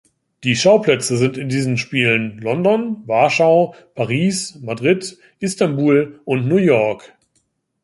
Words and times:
Die 0.43 0.55
Schauplätze 0.55 1.15
sind 1.15 1.37
in 1.37 1.47
diesen 1.47 1.77
Spielen 1.77 2.39
London, 2.39 3.03
Warschau, 3.05 3.75
Paris, 3.93 4.57
Madrid, 4.59 5.19
Istanbul 5.39 6.19
und 6.25 6.47
New 6.47 6.57
York. 6.57 7.13